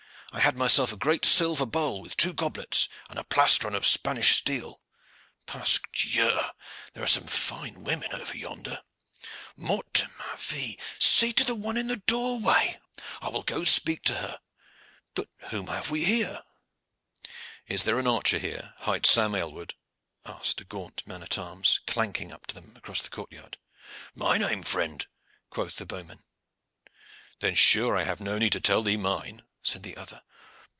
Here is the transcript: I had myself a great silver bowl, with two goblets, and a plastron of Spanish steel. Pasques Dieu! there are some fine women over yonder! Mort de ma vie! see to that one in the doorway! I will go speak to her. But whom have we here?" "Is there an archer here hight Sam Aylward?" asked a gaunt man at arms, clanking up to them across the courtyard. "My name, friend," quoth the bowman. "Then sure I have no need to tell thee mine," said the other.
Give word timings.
I 0.33 0.39
had 0.39 0.57
myself 0.57 0.93
a 0.93 0.97
great 0.97 1.25
silver 1.25 1.65
bowl, 1.65 1.99
with 2.01 2.15
two 2.15 2.33
goblets, 2.33 2.87
and 3.09 3.19
a 3.19 3.23
plastron 3.25 3.75
of 3.75 3.85
Spanish 3.85 4.37
steel. 4.37 4.79
Pasques 5.45 5.89
Dieu! 6.05 6.39
there 6.93 7.03
are 7.03 7.07
some 7.07 7.27
fine 7.27 7.83
women 7.83 8.13
over 8.13 8.37
yonder! 8.37 8.81
Mort 9.57 9.91
de 9.91 10.07
ma 10.17 10.37
vie! 10.37 10.77
see 10.97 11.33
to 11.33 11.43
that 11.43 11.55
one 11.55 11.75
in 11.75 11.87
the 11.87 11.97
doorway! 11.97 12.79
I 13.21 13.27
will 13.27 13.43
go 13.43 13.65
speak 13.65 14.03
to 14.03 14.13
her. 14.15 14.39
But 15.15 15.27
whom 15.49 15.67
have 15.67 15.89
we 15.89 16.05
here?" 16.05 16.41
"Is 17.67 17.83
there 17.83 17.99
an 17.99 18.07
archer 18.07 18.39
here 18.39 18.73
hight 18.79 19.05
Sam 19.05 19.35
Aylward?" 19.35 19.73
asked 20.25 20.61
a 20.61 20.63
gaunt 20.63 21.05
man 21.05 21.23
at 21.23 21.37
arms, 21.37 21.81
clanking 21.87 22.31
up 22.31 22.47
to 22.47 22.55
them 22.55 22.77
across 22.77 23.01
the 23.03 23.09
courtyard. 23.09 23.57
"My 24.15 24.37
name, 24.37 24.63
friend," 24.63 25.05
quoth 25.49 25.75
the 25.75 25.85
bowman. 25.85 26.23
"Then 27.39 27.53
sure 27.55 27.97
I 27.97 28.03
have 28.03 28.21
no 28.21 28.37
need 28.37 28.53
to 28.53 28.61
tell 28.61 28.81
thee 28.81 28.95
mine," 28.95 29.41
said 29.63 29.83
the 29.83 29.95
other. 29.95 30.23